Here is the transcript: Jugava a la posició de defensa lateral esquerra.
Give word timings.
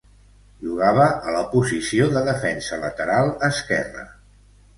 Jugava 0.61 1.03
a 1.31 1.35
la 1.35 1.43
posició 1.51 2.07
de 2.15 2.25
defensa 2.29 2.81
lateral 2.85 3.31
esquerra. 3.51 4.09